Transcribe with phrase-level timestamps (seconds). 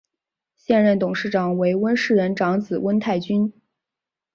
[0.55, 3.53] 现任董事长为温世仁长子温泰钧。